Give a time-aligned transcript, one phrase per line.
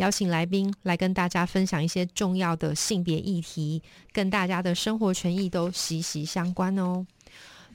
[0.00, 7.06] 邀请来宾来跟大家分享一些重要的性别议题，跟大家的生活权益都息息相关哦。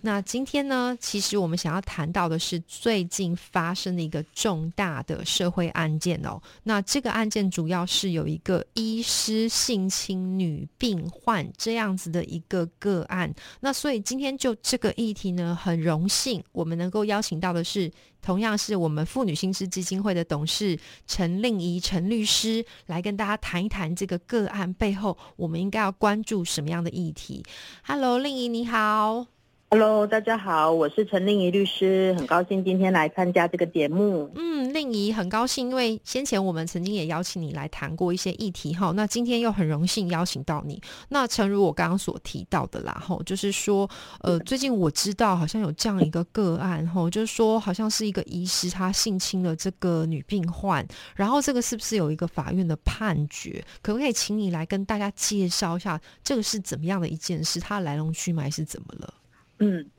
[0.06, 6.40] 那今天呢，其实我们想要谈到的是最近发生的一个重大的社会案件哦。
[6.62, 13.34] 那这个案件主要是有一个医师性侵女病患这样子的一个个案。
[13.60, 27.44] 那所以今天就这个议题呢，很荣幸我们能够邀请到的是，同样是我们妇女心知基金会的董事陈令仪陈律师，来跟大家谈一谈这个个案背后我们应该要关注什么样的议题。
[27.82, 29.35] Hello，令仪你好。
[29.72, 34.32] Hello，大家好，我是陈令仪律师，很高兴今天来参加这个节目。
[34.36, 40.80] 嗯，令仪很高兴，因为先前我们曾经也邀请你来谈过一些议题哈，那今天又很荣幸邀请到你。
[41.10, 43.90] 那诚如我刚刚所提到的啦，哈，就是说，
[44.22, 53.66] 呃，最近我知道好像有这样一个个案哈，就是说好像是一个医师他性侵了这个女病患，然后这个是不是有一个法院的判决？
[53.82, 57.60] 可不可以请你来跟大家介绍一下这个是怎么样的一件事？
[57.60, 59.14] 它来龙去脉是怎么了？
[59.58, 59.90] 嗯，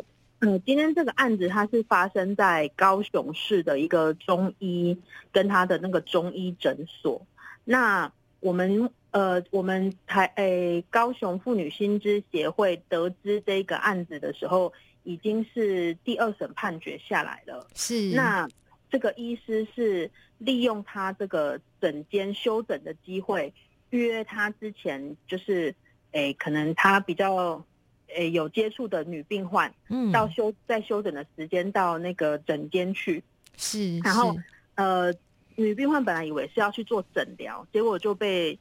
[0.41, 4.99] 呃，今天这个案子它是发生在高雄市的一个中医
[5.33, 7.27] 跟他的那个中医诊所。
[7.65, 14.71] 那我们呃，我们台诶高雄妇女新知协会得知这个案子的时候，
[15.05, 17.67] 已经是第二审判决下来了。
[17.75, 18.47] 是，那
[18.91, 23.55] 这个医师是利用他这个诊间休诊的机会，
[23.89, 25.75] 约他之前就是
[26.12, 27.65] 诶，可能他比较。
[28.15, 33.23] 诶，有接触的女病患，嗯，到休在休诊的时间到那个诊间去，
[33.57, 34.37] 是，然后
[34.77, 35.12] 呃，
[35.56, 38.59] 女病患本来以为是要去做诊疗，结果就被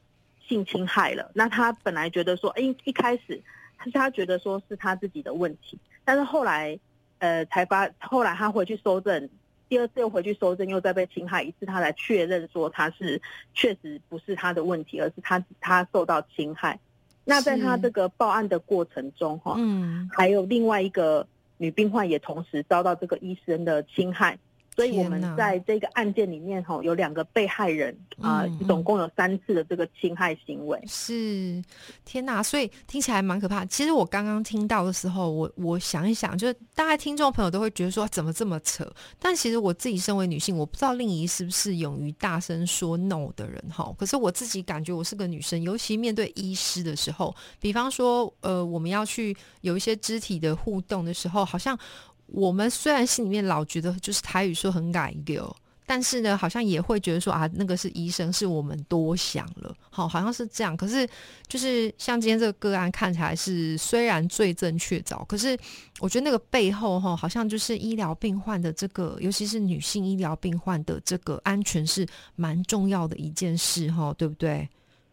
[0.47, 1.31] 性侵害了。
[1.33, 3.41] 那她本来觉得说，哎，一开始
[3.83, 6.77] 是她觉得说是她自己的问题，但是后来
[7.19, 9.29] 呃才发，后来她回去收证，
[9.69, 13.22] 第二次又回去收证，又再被侵害一次，她才确认说她是
[13.53, 16.79] 确实不是她的问题，而是她她受到侵害。
[17.25, 21.28] 那在他这个报案的过程中，哈，嗯，还有另外一个
[21.58, 24.38] 女病患也同时遭到这个医生的侵害。
[24.75, 30.78] 所以我们在这个案件里面，哈，有两个被害人啊，总共有三次的这个侵害行为。
[30.86, 31.63] 是，
[32.03, 32.44] 天哪！
[32.44, 33.63] 所以听起来蛮可怕。
[33.66, 38.86] 其实我刚刚听到的时候，我我想一想，就是大概听众朋友都会觉得说，怎么这么扯？
[39.18, 43.94] 但其实我自己身为女性，我不知道令仪是不是勇于大声说 no 的人，哈。
[43.97, 51.80] 可是我自己感觉我是个女生，尤其面对医师的时候，比方说，呃，我们要去有一些肢体的互动的时候，好像。
[52.28, 55.56] 我们虽然心里面老觉得就是台语说很改流，
[55.86, 60.75] 但是呢，好像也会觉得说啊，那个是医生，是我们多想了，好，好像是这样。
[60.75, 61.08] 可是
[61.47, 65.58] 就是像今天这个个案看起来是虽然罪证确凿，可是
[66.00, 72.06] 我觉得那个背后哈，好像就是医疗病患的这个，尤其是女性医疗病患的这个安全是
[72.36, 74.68] 蛮重要的一件事哈，对不对？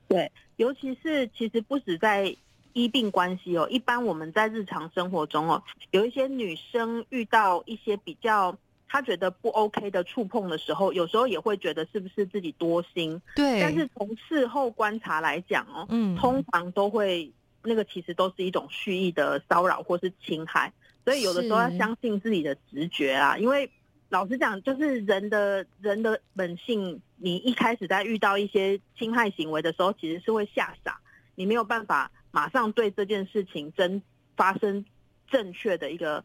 [0.09, 2.34] 对，尤其是其实不止在。
[2.72, 8.56] 医病关系哦，一般我们在日常生活中哦，有一些女生遇到一些比较
[8.88, 13.21] 她觉得不 OK 的触碰的时候，有时候也会觉得是不是自己多心。
[13.34, 13.61] 对。
[13.61, 17.31] 但是从事后观察来讲哦，嗯，通常都会
[17.62, 20.72] 那个其实都是一种蓄意的骚扰或是侵害，
[21.05, 23.38] 所以有的时候要相信自己的直觉啊。
[23.38, 23.71] 因为
[24.09, 30.99] 老实讲，就是人的人的本性，你一开始在遇到一些侵害行为的时候，其实是会吓傻，
[31.34, 32.11] 你没有办法。
[32.32, 34.03] 马上对这件事情真
[34.37, 34.84] 发生
[35.31, 36.25] 正确的一个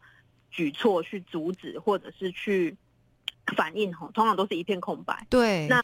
[0.50, 2.76] 举措去阻止，或者是去
[3.56, 5.26] 反应，吼，通常都是一片空白。
[5.30, 5.80] 对，那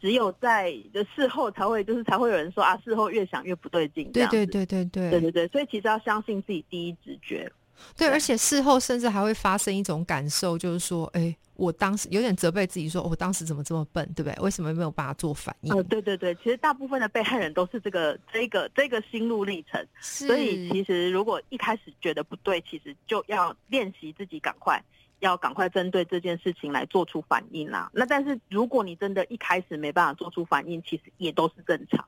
[0.00, 4.10] 只有在的事后才会，就是才会有人说啊，事后越想越不对劲。
[4.12, 7.50] 对对对对对，对对对，所以其实要相信自己第一直觉。
[7.96, 14.42] 对，而且事后甚至还会发生一种感受，就是说，哎，我当时有点责备自己，说我当时怎么这么笨，对不对？
[14.42, 15.72] 为什么没有办法做反应？
[15.74, 24.82] 呃，对对对，其实大部分的被害人都是这个这个这个心路历程，所以其实如果一开始觉得不对，其实就要练习自己赶快
[25.20, 27.90] 要赶快针对这件事情来做出反应啦。
[27.92, 32.04] 那但是如果你真的一开始没办法做出反应，其实也都是正常。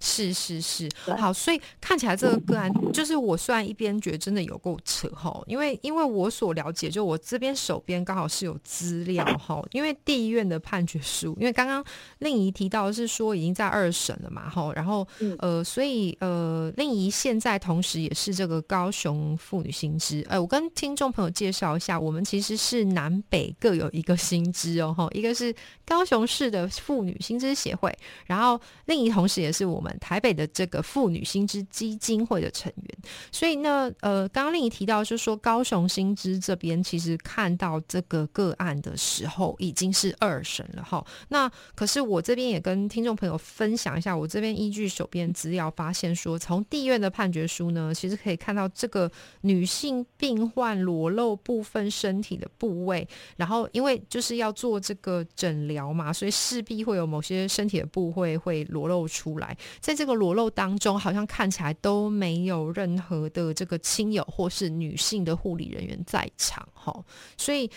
[0.00, 0.88] 是是是，
[1.18, 11.84] 好，所以看起来这个个案，就是我虽然一边觉得真的有够扯哈，因为因为我所了解，就我这边手边刚好是有资料哈，因为地院的判决书，因为刚刚
[12.18, 15.36] 令仪提到的是说已经在二审了嘛哈，然后嗯。
[15.40, 25.54] 呃，所以呃，令仪现在同时也是这个高雄妇女新知，呃，我跟听众朋友介绍一下，我们其实是南北各有一个新知哦哈，一个是
[25.86, 27.96] 高雄市的妇女新知协会，
[28.26, 32.98] 然后令仪同时也是我们台北的这个妇女新知基金会的成员，
[33.32, 41.04] 所以呢，呃，刚刚另一提到就是说高雄新知这边其实看到这个个案的时候已经是二审了哈。
[41.28, 49.10] 那可是我这边也跟听众朋友分享一下，我这边依据手边资料发现说，从地院的判决书呢，其实可以看到这个
[49.42, 59.56] 女性病患裸露部分身体的部位，然后因为就是要做这个诊疗嘛，所以势必会有某些身体的部位会裸露出来。
[59.80, 67.04] 在这个裸露当中，好像看起来都没有任何的这个亲友或是女性的护理人员在场，哈，
[67.36, 67.70] 所以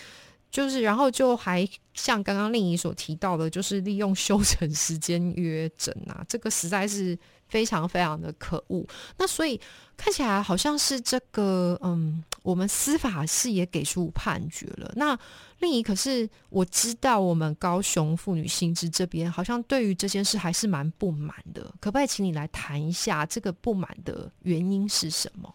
[0.50, 7.18] 就是，然后就还像刚刚令仪所提到的，就是利用休 整时间约诊啊，这个实在是
[7.48, 8.84] 非常非常的可恶。
[9.16, 9.60] 那所以
[9.96, 14.92] 看起来好像是这个，嗯，我们司法是也给出判决了。
[14.96, 15.18] 那
[15.60, 25.54] 另一可是我知道我们高雄妇女新知这边好像对于这件事还是蛮不满的，可不可以请你来谈一下这个不满的原因是什么？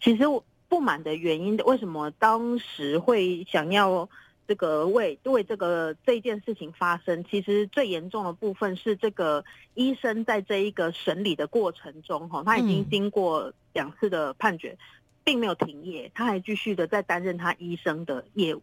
[0.00, 4.08] 其实我不满的原因，为什么当时会想要
[4.50, 7.22] 这个为为这个这件事情发生？
[7.22, 9.44] 其实最严重的部分是这个
[9.74, 14.76] 医生在这一个审理的过程中，哈，他已经嗯经过两次的判决，
[15.22, 18.62] 并没有停业，他还继续的在担任他医生的业务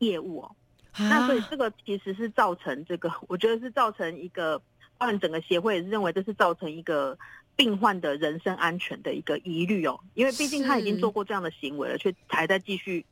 [0.00, 0.50] 业务哦。
[0.96, 4.58] 那所以啊这个其实是造成这个，我觉得是造成一个，
[4.98, 7.16] 包含整个协会认为这是造成一个
[7.54, 13.06] 病患的人身安全的一个疑虑哦，因为毕竟他已经做过这样的行为了，却还在继续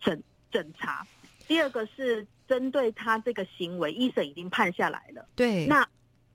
[0.00, 1.06] 审审查。
[1.46, 5.86] 第二个是针对他这个行为，一审已经判下来了，对，那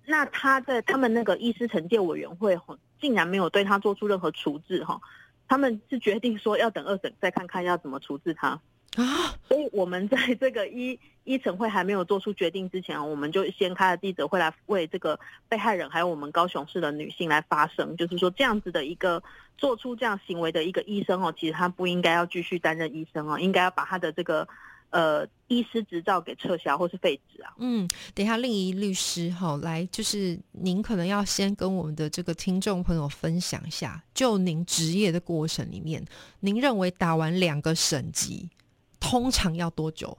[0.06, 5.00] 那他在他们那个医师惩戒委员会吼竟然没有对他做出任何处置哈，
[5.48, 8.60] 他们是决定说要等二审再看看要怎么处置他。
[8.98, 15.18] 啊，所以我们在这个一一审会还没有做出决定之前，我们就先开了记者会来为这个
[15.48, 19.24] 被害人还有我们高雄市的女性来发声，就是说这样子的一个
[19.58, 24.46] 做出这样行为的一个医生哦，其实他不应该要继续担任医生哦，应该要把他的这个
[24.92, 27.52] 呃医师执照给撤销或是废止啊。
[27.58, 36.06] 嗯，等一下，另一律师哈，来，就是您可能要先跟我们的这个听众朋友分享一下，就您职业的过程里面，
[36.40, 38.50] 您认为打完两个省级
[39.00, 40.18] 通常要多久？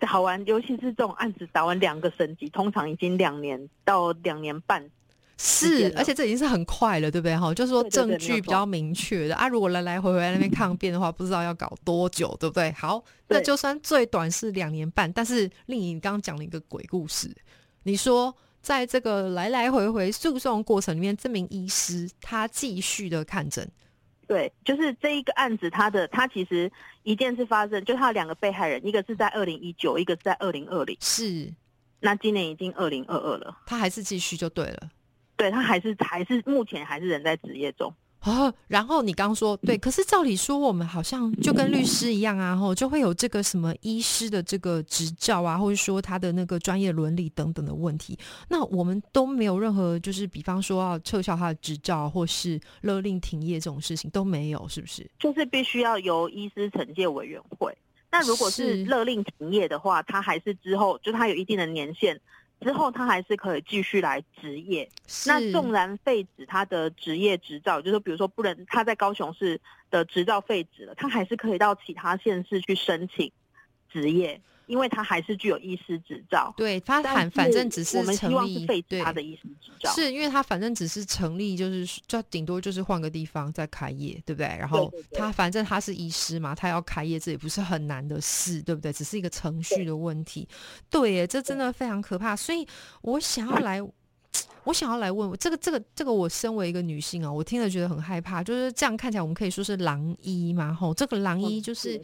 [0.00, 4.90] 打完，尤其是这种案子打完两个省级，通常已经两年到两年半。
[5.38, 7.36] 时是而且这已经是很快了，对不对？
[7.36, 9.46] 哈，就是说证据比较明确的啊。
[9.46, 12.72] 如果来来回回在那边抗辩的话，不知道要搞多久，对不对？
[12.72, 17.30] 好，那就算最短是两年半，但是令你刚刚讲了一个鬼故事，
[17.82, 23.70] 你说在这个来来回回诉讼过程里面，这名医师他继续的看诊，
[24.26, 26.72] 对，就是这一个案子，他的他其实
[27.02, 30.96] 一件事发生，就他有两个被害人，一个是在二零一九，一个是在二零二零。
[31.00, 31.52] 是
[32.00, 34.90] 那今年已经二零二二了，他还是继续就对了。
[35.36, 37.92] 对他还是还是目前还是人在职业中。
[38.22, 48.18] 哦，然后你刚说对，可是照理说我们好像就跟律师一样啊，吼，就会有这个什么医师的这个执照啊，或者说他的那个专业伦理等等的问题，
[48.48, 55.08] 那我们都没有任何就是比方说要撤销他的执照或是勒令停业这种事情都没有，是不是？
[55.20, 57.72] 就是必须要由医师惩戒委员会。
[58.10, 62.20] 那如果是是勒令停业的话，他还是之后就他有一定的年限，
[62.60, 64.88] 之后他还是可以继续来执业。
[65.26, 69.60] 那纵然废止他的职业执照，就是说比如说不能他在高雄市
[69.90, 73.30] 的执照废止了，他还是可以到其他县市去申请
[73.88, 76.52] 执业，因为他还是具有医师执照。
[76.56, 79.90] 对他但反反正只我们希成立废他的医师执照。
[79.92, 84.46] 是因为他反正只是成立，就是就顶多就是换个地方再开业，对不对？
[84.46, 88.92] 然后他反正他是医师嘛，他要开业，这也不是很难的事，对不对？
[88.92, 90.48] 只是一个程序的问题。
[90.90, 92.34] 对耶，这真的非常可怕。
[92.34, 92.66] 所以
[93.02, 93.80] 我想要来，
[94.64, 98.42] 我想要来问这个这个这个，我身为一个女性啊，我听了觉得很害怕。
[98.42, 102.00] 就是这样看起来，我们可以说是狼医嘛，吼，这个狼医就是。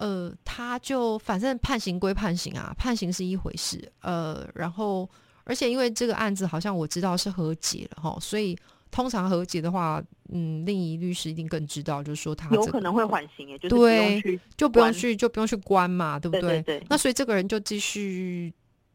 [0.00, 5.06] 呃，他就反正判刑归判刑啊，判刑是一回事，呃，然后
[5.44, 8.56] 而且因为这个案子好像我知道是和解了哈，所以
[8.90, 10.02] 通常和解的话，
[10.32, 18.50] 嗯，另一律师一定更知道，就是说他这个有可能会缓刑，也就是对去就不用去就不用去关嘛，对不对对对那所以这个人就继续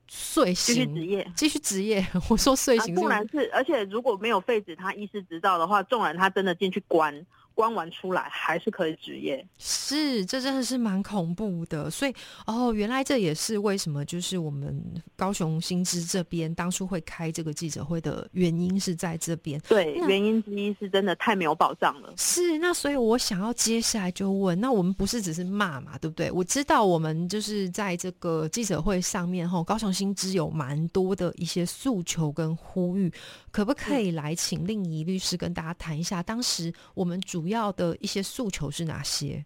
[0.08, 1.32] 睡继续醒执业。
[1.36, 2.04] 继续职业。
[2.30, 7.14] 我说睡啊，醒是纵然是，而且如果没有废止他医师执照的话，纵然他真的进去关，
[7.56, 9.44] 关完出来还是可以职业。
[9.58, 11.90] 是，这真的是蛮恐怖的。
[11.90, 12.14] 所以
[12.46, 14.80] 哦，原来这也是为什么就是我们
[15.16, 19.60] 高雄新知这边当初会开这个记者会的原因是在这边。
[19.68, 22.14] 对，原因之一是真的太没有保障了。
[22.18, 26.30] 是，那所以我想要接下来就问，那我们不是只是骂嘛，对不对？
[26.30, 33.12] 我知道我们就是在这个记者会上面吼，高雄新知有蛮多的一些诉求跟呼吁，
[33.56, 39.46] 可不可以来请令仪律师跟大家谈一下，当时我们主要的一些诉求是哪些？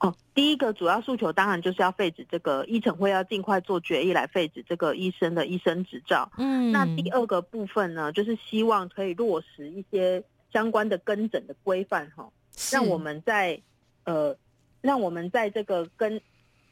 [0.00, 6.30] 哦，第一个主要诉求当然就是要废止这个医诊会要尽快做决议来废止这个医生的医生执照。
[6.36, 6.70] 嗯。
[6.70, 12.30] 那第二个部分呢，就是希望可以落实一些相关的跟诊的规范哈，
[12.70, 13.58] 让我们在
[14.04, 14.36] 呃，
[14.82, 16.20] 让我们在这个跟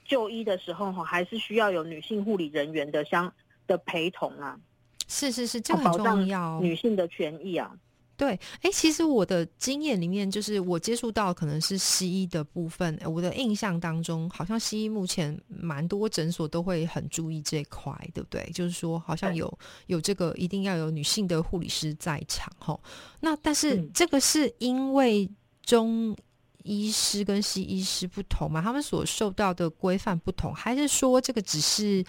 [0.05, 3.33] 就医的时候哈，还是需要有女性护理人员的相
[3.67, 4.61] 的陪同啊，
[5.09, 6.61] 是是是，这个很重要。
[6.61, 7.71] 女性的权益啊。
[8.19, 8.31] 对，
[8.63, 18.51] 哎，其实我的经验里面，就是我接触到可能是西医的部分，呃我的印象当中，好像西医目前蛮多诊所都会很注意这一块，对不对？
[18.55, 19.59] 就是说，好像有
[19.89, 22.81] 有这个一定要有女性的护理师在场，吼。
[23.21, 25.31] 那但是嗯这个是因为
[25.63, 26.17] 中
[26.63, 32.03] 医师跟西医师不同嘛，他们所受到的规范不同，还是说这个只是？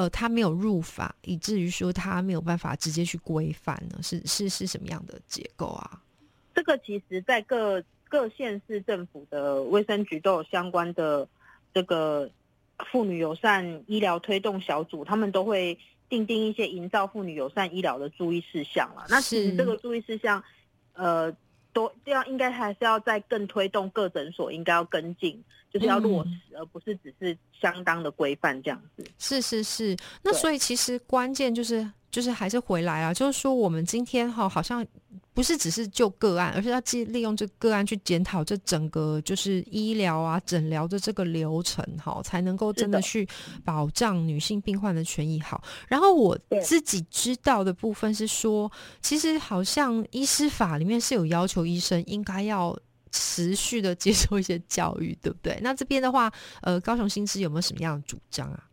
[0.00, 3.98] 呃，他没有入法，以至于说他没有办法直接去规范呢？
[4.02, 6.00] 是是是什么样的结构啊？
[6.54, 11.28] 这个其实，在各各县市政府的卫生局都有相关的
[11.74, 12.30] 这个
[12.90, 15.78] 妇女友善医疗推动小组，他们都会
[16.08, 19.04] 定定一些营造妇女友善医疗的注意事项了。
[19.10, 20.42] 那其是实这个注意事项，
[20.94, 21.30] 呃，
[21.72, 26.40] 都这样应该还是要再更推动各诊所应该要跟进，就是要落嗯。
[26.48, 29.04] 实，而不是只是相当的规范这样子。
[29.18, 34.84] 是是是，那所以其实关键就是就是还是回来啊，就是说我们今天哈好像
[35.32, 43.28] 不是只是就个案，而是要既利用这个个案去检讨这整个就是医疗啊诊疗的这个流程哈，才能够真的去
[43.64, 45.62] 保障女性病患的权益好。
[45.88, 48.70] 然后我自己知道的部分是说，
[49.00, 52.78] 其实好像医师法里面是有要求医生应该要。
[53.12, 55.58] 持续的接受一些教育，对不对？
[55.62, 56.32] 那这边的话，
[56.62, 58.64] 呃，高雄新知有没有什么样的主张啊？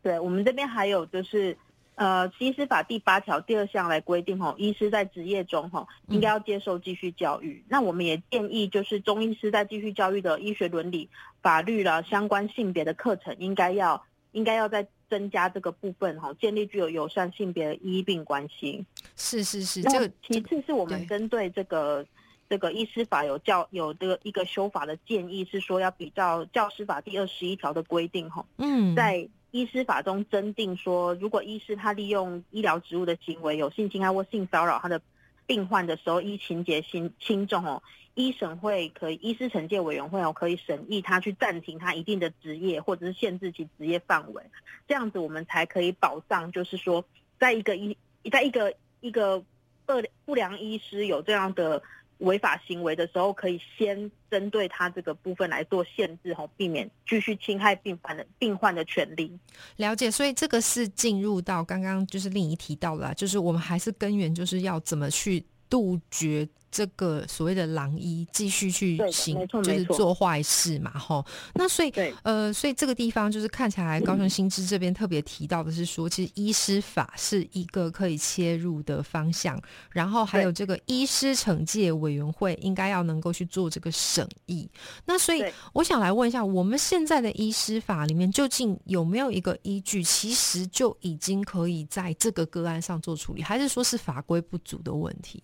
[0.00, 1.54] 对我们这边还有就是，
[1.96, 7.64] 呃，医师法第八条第二项来规定，吼，医师在职业中，吼，应该要接受继续教育。
[7.68, 11.08] 那我们也建议，就是中医师在继续教育的医学伦理、
[11.40, 18.84] 法律啦相关性别的课程，应该要应该要再增加这个部分，哈，建立具有友善性别的医病关系。
[19.14, 22.04] 是是是，那这个其次是我们针对这个
[22.48, 28.44] 这个医师法有教有这个一个修法的建议，是说要比较教师法第二十一条的规定，吼。
[28.56, 35.00] 嗯，在医师法中增定说，如果医师他利用医疗职务的行为有性侵害或性骚扰他的
[35.46, 37.80] 病患的时候，依情节轻轻重哦，
[38.14, 44.42] 医审会可以，医师惩戒委员会哦可以审议他去暂停他一定的职业或者是限制其职业范围，
[44.88, 47.04] 这样子我们才可以保障，就是说，
[47.38, 47.96] 在一个医
[48.32, 49.44] 在一个一个
[49.86, 51.80] 恶不良医师有这样的。
[52.18, 59.30] 违法行为的时候，可以先针对他这个部分来做限制，吼，避免继续侵害病患的病患的权利。
[59.76, 71.24] 了解，所以这个是进入到刚刚就是令仪提到了，就是我们还是根源就是要怎么去杜绝这个所谓的狼医继续去行就是做坏事嘛，吼。
[71.54, 71.92] 那所以
[72.24, 79.56] 呃，所以这个地方就是看起来高雄新知这边特别提到的是说，其实医师法是一个可以切入的方向，
[79.90, 84.68] 然后还有这个医师惩戒委员会应该要能够去做这个审议。
[85.04, 95.40] 那所以我想来问一下，我们现在的医师法里面究竟有没有一个依据，其实就已经可以在这个个案上做处理，还是说是法规不足的问题？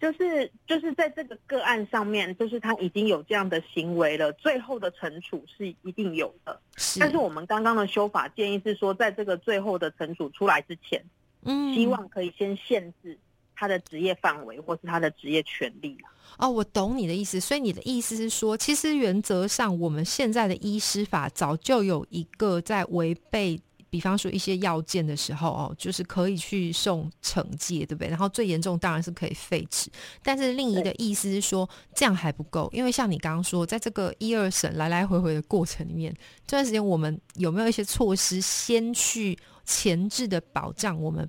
[0.00, 6.60] 就是就是在这个个案上面，就是他已经有这样的行为了，最后的惩处是一定有的。
[6.76, 11.02] 是，但是我们刚刚的修法建议是说，在这个最后的惩处出来之前，
[11.42, 13.18] 嗯希望可以先限制
[13.54, 23.58] 他的职业范围或是他的职业权利啦哦，我懂你的意思，所以你的意思是说，其实原则上我们现在的医师法早就有一个在违背。
[23.96, 28.08] 比方说一些要件的时候哦，就是可以去送惩戒，对不对？
[28.08, 29.90] 然后最严重当然是可以废止，
[30.22, 36.14] 但是另一个意思是说这样还不够，因为像你刚刚说，在这个一二审来来回回的过程里面，
[36.46, 41.26] 这段时间我们有没有一些措施先去前置的保障我们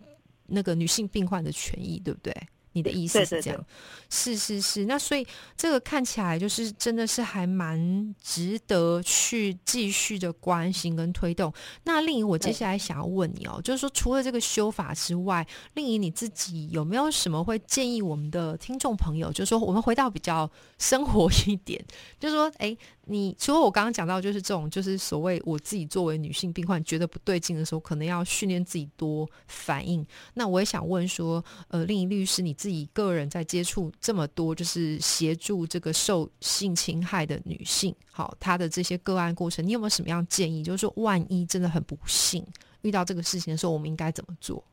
[0.48, 2.36] 那个女性病患的权益，对不对？
[2.74, 3.66] 你的意思是这样对对对？
[4.10, 5.26] 是是是，那所以
[5.58, 11.52] 这个看起来就是真的是还蛮值得去继续的关心跟推动。
[11.84, 19.32] 那令仪，我接下来想要问你哦，就是说除了这个修法之外，令仪你自己有没有什么会建议我们的听众朋友？
[19.32, 21.84] 就是说我们回到比较生活一点，
[22.20, 30.06] 就是说，哎，你除了我刚刚讲到，就是这种，就是所谓我自己作为女性病患觉得不对劲的时候，可能要训练自己多反应。
[30.36, 40.64] 那我也想问说，呃，令仪律师，你自己个人在接触这么多，就是协助这个受性侵害的女性，好，她的这些个案过程，你有没有什么样建议？
[40.64, 42.46] 就是说，万一真的很不幸
[42.82, 44.64] 遇到这个事情的时候，我们应该怎么做？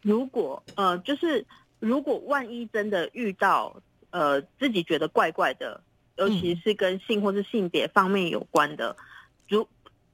[0.00, 1.44] 如果呃，就是
[1.78, 3.74] 如果万一真的遇到
[4.10, 5.80] 呃自己觉得怪怪的，
[6.16, 8.96] 尤其是跟性或是性别方面有关的，
[9.48, 9.66] 如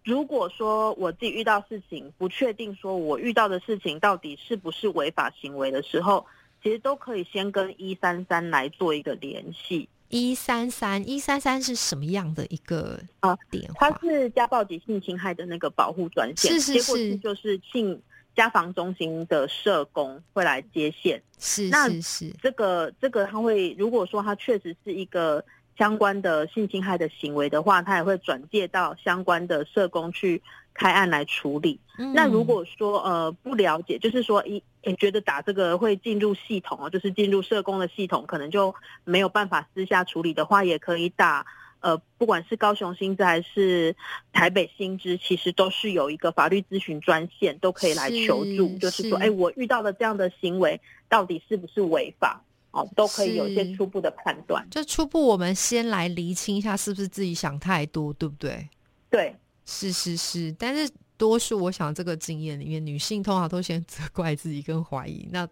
[0.05, 6.25] 如果说我自己遇到事情不确定，说我遇到的事情到底是不是违法行为的时候，
[6.62, 9.88] 其实都可以先跟一三三来做一个联系。
[10.09, 13.91] 一三三一三三是什么样的一个啊电它？
[14.00, 18.00] 是家暴及性侵害的那个保护专线，是是是去就是性
[18.35, 21.23] 家防中心的社工会来接线。
[21.38, 25.45] 是那是是，这个这个他会，如果说他确实是一个
[25.79, 30.43] 相关的性侵害的行为的话，他也会转介到相关的社工去
[30.75, 31.79] 开案来处理。
[32.15, 41.47] 那如嗯果说呃不了解，就是说一也觉得打这个会进入系统哦，就是进入社工的系统，可能就没有办法私下处理的话，也可以打。
[41.81, 43.95] 呃，不管是高雄新知还是
[44.33, 48.69] 台北新知，其实都是有一个法律咨询专线，都可以来求助。
[48.71, 52.43] 是就是说，是哎，我遇到的这样的行为，到底是不是违法？
[52.71, 54.67] 哦，都可以有一些初步的判断。
[54.71, 58.69] 就初步我们先来厘清一下，是不是自己想太多，对不对？
[59.11, 59.35] 对，
[59.65, 65.29] 是是是，但是多数我想这个经验里面，女性通常都先责怪自己跟怀疑。
[65.33, 65.49] 那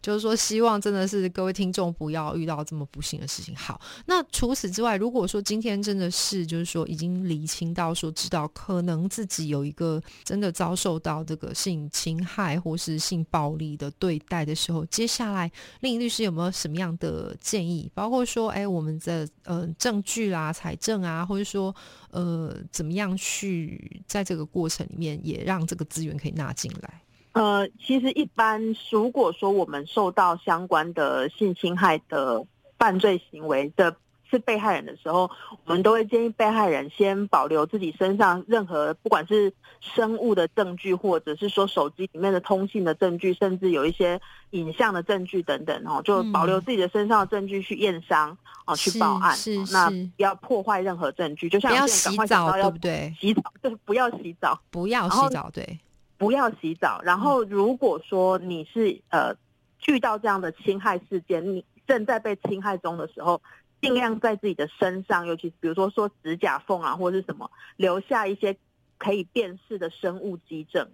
[0.00, 3.54] 就是说，希望真的是各位听众不要遇到这么不幸的事情。
[3.56, 15.50] 好，那除此之外，如果说今天真的是就是说已经理清到说知道可能自己有一个真的遭受到这个性侵害或是性暴力的对待的时候，接下来
[15.80, 17.90] 令仪律师有没有什么样的建议？
[17.92, 21.74] 包括说，哎，我们的呃证据啦、财政啊，或者说
[22.12, 27.02] 呃怎么样去在这个过程里面也让这个资源可以纳进来？
[27.38, 32.44] 呃，其实一般如果说我们受到相关的性侵害的
[32.78, 33.94] 犯罪行为的
[34.30, 35.30] 是被害人的时候，
[35.64, 48.36] 我们都会建议被害人先保留自己身上任何不管是生物的证据，或者是说手机里面的通信的证据，甚至有一些影像的证据等等哦，就保留自己的身上的证据去验伤
[48.66, 49.34] 哦，去报案。
[49.34, 53.14] 是是那是不要破坏任何证据，就像洗澡，对不对？
[53.18, 54.60] 洗澡，对， 不要洗澡。
[54.70, 55.78] 不要洗澡，对，
[56.18, 57.00] 不要洗澡。
[57.02, 59.34] 然后，如果说你是呃
[59.86, 63.40] 遇到这样的侵害事件，你正在被侵害中的时候，
[63.80, 68.54] 尽量在自己的身上，尤其比如说说指甲缝啊，或者是什么，留下一些
[68.98, 70.86] 可以辨识的生物基证。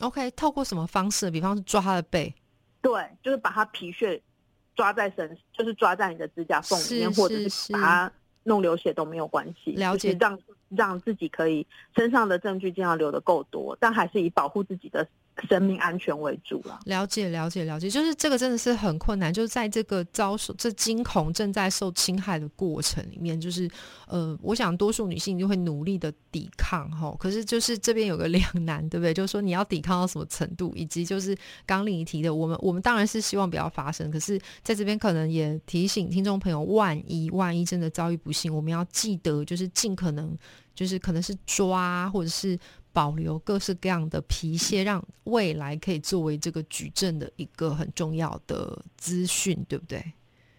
[0.00, 1.30] OK，透过什么方式？
[1.30, 2.34] 比方是抓他的背，
[2.80, 4.20] 对，就是把他皮屑
[4.74, 8.12] 抓在身，就是抓在你的指甲缝里面，是或者是是把它
[8.44, 9.72] 弄流血都没有关系。
[9.72, 15.06] 了解就是让让自己可以身上的证据尽量留的够多，但还是以保护自己的
[15.48, 16.78] 生命安全为主了。
[16.84, 23.70] 了解，了解，了解，就是这个真的是很困难，就是在这个遭受这惊恐正在受侵害的过程里面，就是
[24.06, 29.14] 呃，我想多数女性就会努力的抵抗哈，可是就是这边有个两难，对不对？
[29.14, 40.36] 就是说你要抵抗到什么程度，以及就是刚另一提的，我们我们当然是希望不要发生，可是在这边可能也提醒听众朋友，万一万一真的遭遇不幸，我们要记得就是尽可能
[40.74, 42.58] 就是可能是抓或者是。
[42.92, 50.02] 保留各式各样的皮屑，让未来可以作为这个举证的一个很重要的资讯，对不对？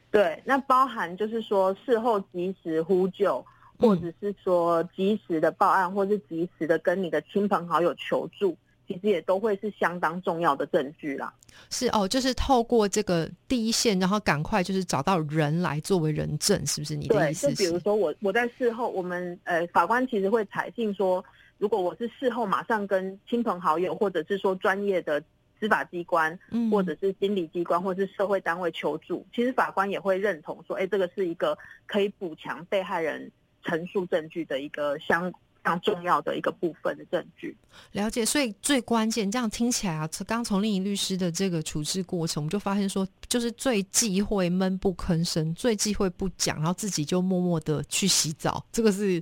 [0.09, 3.43] 对，那包含就是说事后及时呼救，
[3.77, 8.55] 或者是说及时的报案，或是及时的跟你的亲朋好友求助，
[8.87, 11.33] 其实也都会是相当重要的证据啦。
[11.69, 16.95] 是哦，就是透过这个第一线，然后赶快就是找到人来作为人证，是不是？
[16.95, 17.79] 你的，意思就比如？
[17.79, 21.23] 说我我在事后，我们呃法官其实会采信说，
[21.61, 25.21] 如果我是事后马上跟亲朋好友，或者是说专业的
[25.59, 26.71] 司法机关，嗯。
[26.71, 35.31] 或者是心理机关，或者是社会单位求助，其实法官也会认同说，哎，这个是一个可以补强被害人陈述证据的一个相
[35.63, 37.55] 非常重要的一个部分的证据。
[37.91, 49.21] 了解，所以最关键，这样听起来啊，刚从令仪律师的这个处置过程，我们就发现说，就是最忌讳闷不吭声，最忌讳不讲，然后自己就默默的去洗澡，这个是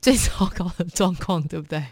[0.00, 1.84] 最糟糕的状况，对不对？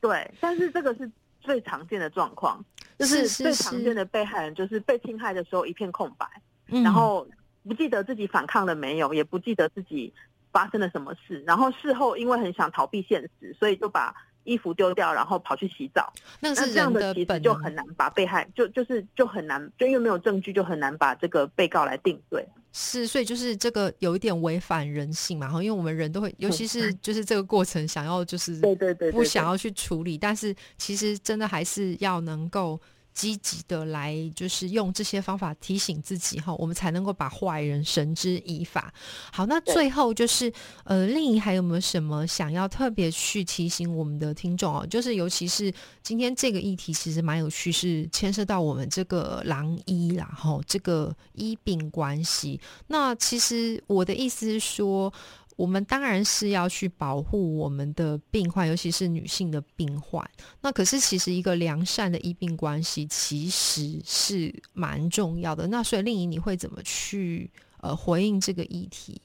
[0.00, 2.64] 对，但是这个是最常见的状况，
[2.98, 6.26] 就是最常见的被害人就是被侵害的时候一片空白，
[6.68, 7.26] 嗯然后
[7.62, 10.12] 不记得自己反抗了没有，也不记得自己
[10.56, 14.14] 发生了什么事，然后事后因为很想逃避现实，所以就把
[14.44, 16.10] 衣服丢掉，然后跑去洗澡。
[16.40, 22.42] 那个是那这样人的其实本就很难把被害就就是就很难，就因为没有证据，就很难把这个被告来定罪。
[22.72, 32.80] 是，所以就是这个有一点违反人性嘛，哈，因为我们人都会，尤其是就是这个过程想要就是对对对不想要去处理，但是其实真的还是要能够
[33.16, 38.92] 积极的来，就是用这些方法提醒自己哈，我们才能够把坏人绳之以法。
[39.32, 40.52] 好，那最后就是
[40.84, 44.86] 呃，令仪还有没有什么想要特别去提醒我们的听众哦？
[44.86, 52.60] 就是尤其是今天这个议题其实蛮有趣，是牵涉到我们这个狼医啦，哈，这个医病关系。
[52.88, 55.10] 那其实我的意思是说。
[55.56, 60.24] 我们当然是要去保护我们的病患，尤其是女性的病患。
[60.60, 65.66] 那可是其实一个良善的医病关系其实是蛮重要的。
[65.66, 69.20] 那所以令仪你会怎么去呃回应这个议题？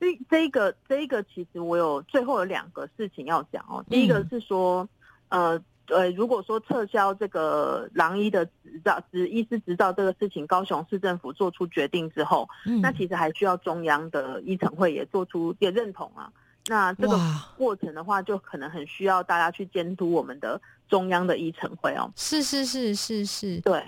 [0.00, 3.84] 这这一个这一个其实我有最后有两个事情要讲哦。
[3.90, 4.88] 第一个嗯是说，
[5.28, 12.80] 呃呃，如果说撤销这个狼医的执照、执医师执照这个事情，高雄市政府做出决定之后，嗯。
[12.80, 16.32] 那其实还需要中央的医诚会也做出也认同啊。
[16.66, 17.18] 那这个，
[17.56, 22.12] 过程的话，就可能很需要大家去监督我们的中央的医诚会哦。
[22.14, 23.82] 是是是是是，对，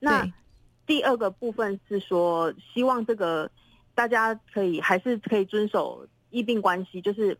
[0.00, 0.32] 那对。
[0.86, 3.48] 第二个部分是说，希望这个
[3.94, 7.36] 大家可以还是可以遵守医病关系，就是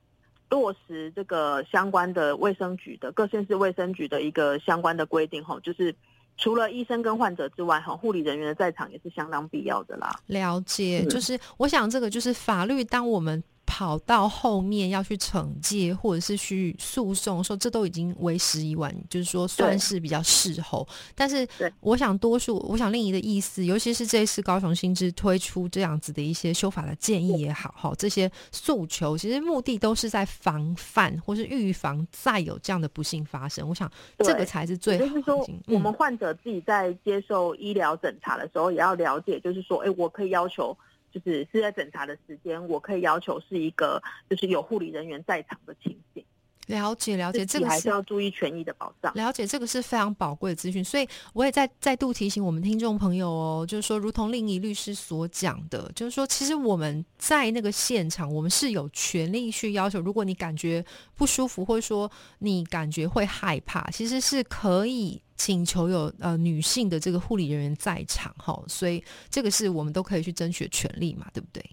[0.49, 5.95] 落实这个相关的卫生局的各县市卫生局的一个相关的规定吼，就是
[6.37, 10.15] 除了医生跟患者之外，哈，护理人员的在场也是相当必要的啦。
[10.27, 13.43] 了解，嗯就是我想这个就是法律，当我们
[13.77, 20.89] 跑到后面要去惩戒或者是去诉讼的时候，这都已经为时已晚，就是说算是比较事后。
[21.15, 21.47] 但是
[21.81, 33.69] 我想多数，我想另一的意思，尤其是这一次高雄新知推出这样子的一些修法的建议也好，哈，这些诉求其实目的都是在防范或是预防再有这样的不幸发生。
[33.69, 35.53] 我想这个才是最好也就是说的。
[35.67, 40.75] 我们嗯患者自己在接受医疗诊查的时候，也要了解，就是说，哎，我可以要求，
[41.11, 46.26] 就是是在诊查的时间，我可以要求是一个，就是有护理人员在场的情形。
[46.66, 49.12] 了解了解，这个还是要注意权益的保障。
[49.14, 71.64] 了解，这个是非常宝贵的资讯，所以我也再再度提醒我们听众朋友哦，就是说，如同另一律师所讲的，就是说，其实我们在那个现场，我们是有权利去要求，如果你感觉不舒服，或者说你感觉会害怕，其实是可以请求有呃女性的这个护理人员在场哈，所以这个是我们都可以去争取的权利嘛，对不对？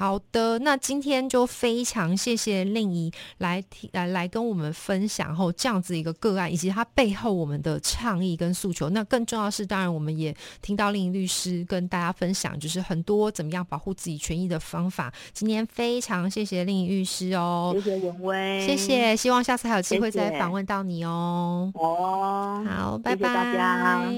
[0.00, 0.10] 对。
[0.10, 8.88] 好的，那今天就非常谢谢令仪来提来来跟我们分享后这样子一个个案，以及它背后我们的倡议跟诉求。
[8.90, 15.12] 那更重要的是，当然我们也听到令仪律师跟大家分享，就是很多怎么样保护自己权益的方法。
[15.32, 18.76] 今天非常谢谢令仪律师哦谢，谢文威，谢。
[18.76, 21.70] 谢，希望下次还有机会再访问到你哦。
[21.74, 24.10] 哦，好，拜拜，大家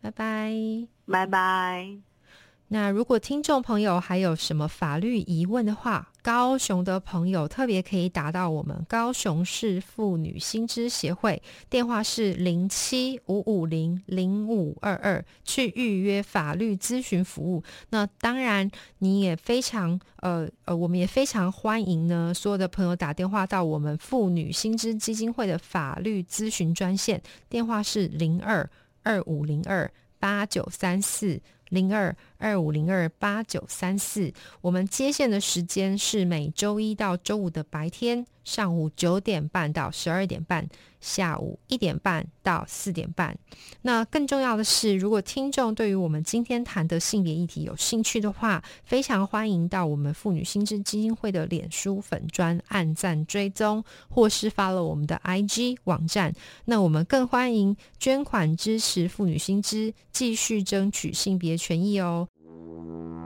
[0.00, 0.52] 拜拜。
[1.06, 2.07] 拜拜。
[2.70, 17.62] 那如果听众朋友还有什么法律疑问的话，高雄的朋友特别可以打到我们高雄市妇女新知协会，电话是零七五五零零五二二，去预约法律咨询服务。
[17.88, 28.68] 那当然，你也非常呃呃，我们也非常欢迎呢，所有的朋友打电话到我们妇女新知基金会的法律咨询专线，电话是零二
[29.02, 31.40] 二五零二八九三四。
[31.70, 40.68] 零二二五零二八九三四，我们接线的时间是每周一到周五的白天，上午九点半到十二点半，
[41.00, 43.36] 下午一点半到四点半。
[43.82, 56.32] 那更重要的是，如果听众对于我们今天谈的性别议题有兴趣的话，非常欢迎到我们妇女心智基金会的脸书粉专按赞追踪，或是发了我们的 IG 网站。
[56.66, 62.27] 那我们更欢迎捐款支持妇女新知，继续争取性别权益哦。
[62.88, 63.17] Mm-hmm.